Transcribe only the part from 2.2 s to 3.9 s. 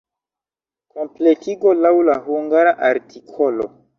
hungara artikolo.